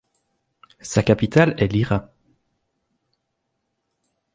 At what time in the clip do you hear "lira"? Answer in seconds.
1.67-2.11